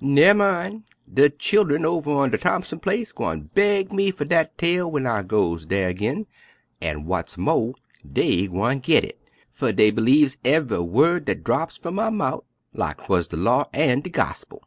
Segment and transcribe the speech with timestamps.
[0.00, 5.06] Nemmine, de chillen over on de Thompson place gwine baig me fer dat tale w'en
[5.06, 6.26] I goes dar ag'in,
[6.80, 7.76] an', w'at's mo',
[8.12, 9.20] dey gwine git hit;
[9.52, 14.00] fer dey b'lieves ev'y wu'd dat draps f'um my mouf, lak 'twuz de law an'
[14.00, 14.62] de gospil."